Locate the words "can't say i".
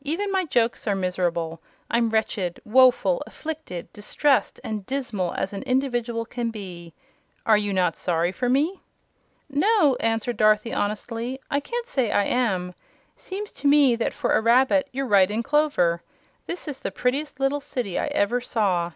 11.60-12.24